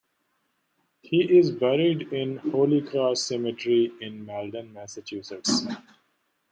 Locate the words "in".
2.11-2.37, 4.01-4.25